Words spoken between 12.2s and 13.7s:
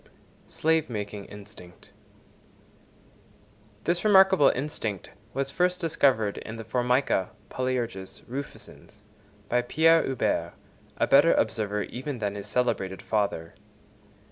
his celebrated father.